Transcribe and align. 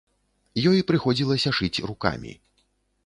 Ёй 0.71 0.79
прыходзілася 0.91 1.49
шыць 1.59 1.83
рукамі. 1.91 2.33